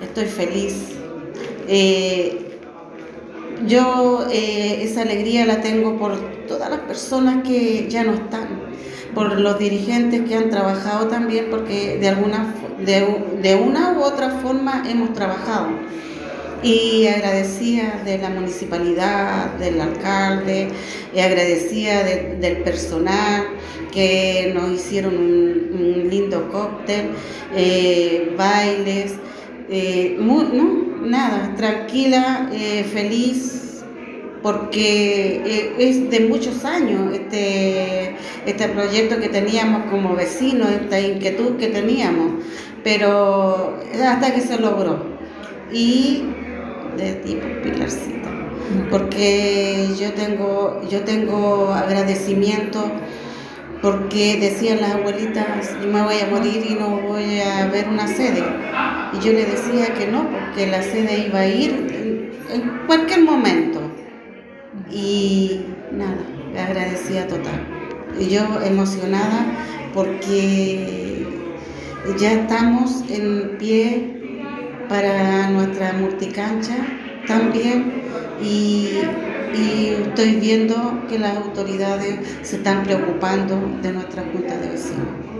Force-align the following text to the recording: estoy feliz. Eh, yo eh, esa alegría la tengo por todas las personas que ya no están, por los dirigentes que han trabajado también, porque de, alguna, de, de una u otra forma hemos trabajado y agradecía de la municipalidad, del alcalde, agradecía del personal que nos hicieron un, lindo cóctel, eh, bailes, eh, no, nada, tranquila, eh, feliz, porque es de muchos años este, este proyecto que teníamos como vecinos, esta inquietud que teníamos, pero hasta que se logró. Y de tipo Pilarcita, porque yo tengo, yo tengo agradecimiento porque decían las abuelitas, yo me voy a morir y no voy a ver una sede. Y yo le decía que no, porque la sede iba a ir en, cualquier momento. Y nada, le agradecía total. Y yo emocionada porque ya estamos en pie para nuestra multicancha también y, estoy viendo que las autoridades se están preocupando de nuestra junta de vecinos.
estoy 0.00 0.26
feliz. 0.26 0.74
Eh, 1.68 2.58
yo 3.66 4.26
eh, 4.30 4.82
esa 4.82 5.02
alegría 5.02 5.46
la 5.46 5.60
tengo 5.60 5.98
por 5.98 6.16
todas 6.46 6.70
las 6.70 6.80
personas 6.80 7.42
que 7.42 7.88
ya 7.88 8.04
no 8.04 8.14
están, 8.14 8.48
por 9.14 9.40
los 9.40 9.58
dirigentes 9.58 10.22
que 10.28 10.34
han 10.34 10.50
trabajado 10.50 11.08
también, 11.08 11.46
porque 11.50 11.98
de, 11.98 12.08
alguna, 12.08 12.54
de, 12.84 13.06
de 13.42 13.54
una 13.56 13.92
u 13.98 14.02
otra 14.02 14.30
forma 14.30 14.84
hemos 14.88 15.12
trabajado 15.14 15.68
y 16.62 17.06
agradecía 17.06 18.02
de 18.04 18.18
la 18.18 18.30
municipalidad, 18.30 19.52
del 19.54 19.80
alcalde, 19.80 20.68
agradecía 21.12 22.02
del 22.02 22.58
personal 22.58 23.44
que 23.92 24.52
nos 24.54 24.70
hicieron 24.72 25.16
un, 25.16 26.08
lindo 26.10 26.50
cóctel, 26.50 27.10
eh, 27.54 28.34
bailes, 28.36 29.14
eh, 29.68 30.16
no, 30.20 30.96
nada, 31.06 31.54
tranquila, 31.56 32.50
eh, 32.52 32.84
feliz, 32.84 33.82
porque 34.42 35.74
es 35.78 36.08
de 36.08 36.20
muchos 36.20 36.64
años 36.64 37.12
este, 37.12 38.14
este 38.46 38.68
proyecto 38.68 39.18
que 39.18 39.28
teníamos 39.28 39.90
como 39.90 40.14
vecinos, 40.14 40.68
esta 40.70 41.00
inquietud 41.00 41.56
que 41.56 41.66
teníamos, 41.68 42.44
pero 42.84 43.76
hasta 44.04 44.34
que 44.34 44.40
se 44.42 44.60
logró. 44.60 45.16
Y 45.72 46.22
de 46.96 47.14
tipo 47.14 47.44
Pilarcita, 47.62 48.30
porque 48.90 49.88
yo 49.98 50.12
tengo, 50.12 50.80
yo 50.88 51.00
tengo 51.00 51.72
agradecimiento 51.72 52.84
porque 53.82 54.38
decían 54.40 54.80
las 54.80 54.94
abuelitas, 54.94 55.46
yo 55.80 55.88
me 55.88 56.02
voy 56.02 56.18
a 56.18 56.26
morir 56.26 56.64
y 56.68 56.74
no 56.74 57.00
voy 57.00 57.40
a 57.40 57.66
ver 57.66 57.88
una 57.88 58.06
sede. 58.08 58.42
Y 59.12 59.24
yo 59.24 59.32
le 59.32 59.44
decía 59.44 59.94
que 59.94 60.06
no, 60.06 60.28
porque 60.30 60.66
la 60.66 60.82
sede 60.82 61.26
iba 61.26 61.40
a 61.40 61.46
ir 61.46 62.30
en, 62.52 62.86
cualquier 62.86 63.22
momento. 63.22 63.80
Y 64.90 65.62
nada, 65.92 66.18
le 66.52 66.60
agradecía 66.60 67.26
total. 67.26 67.66
Y 68.18 68.28
yo 68.28 68.42
emocionada 68.64 69.46
porque 69.92 71.26
ya 72.18 72.32
estamos 72.32 73.04
en 73.10 73.56
pie 73.58 74.16
para 74.88 75.50
nuestra 75.50 75.92
multicancha 75.94 76.76
también 77.26 78.02
y, 79.56 79.88
estoy 80.08 80.36
viendo 80.36 81.06
que 81.08 81.18
las 81.18 81.36
autoridades 81.36 82.18
se 82.42 82.56
están 82.56 82.84
preocupando 82.84 83.60
de 83.82 83.92
nuestra 83.92 84.22
junta 84.32 84.56
de 84.58 84.68
vecinos. 84.68 85.35